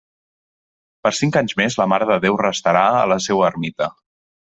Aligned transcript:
Per 1.07 1.11
cinc 1.17 1.37
anys 1.43 1.55
més 1.63 1.79
la 1.83 1.89
Mare 1.95 2.09
de 2.15 2.19
Déu 2.27 2.41
restarà 2.43 2.85
a 3.05 3.09
la 3.15 3.23
seua 3.31 3.49
Ermita. 3.55 3.97